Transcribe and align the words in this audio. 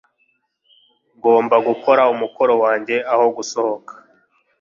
Ngomba 1.17 1.55
gukora 1.67 2.01
umukoro 2.13 2.53
wanjye 2.63 2.95
aho 3.13 3.25
gusohoka. 3.37 3.93